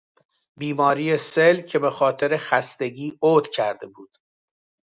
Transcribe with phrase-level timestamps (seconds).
[0.59, 4.17] بیماری سل که به خاطر خستگی عود کرده بود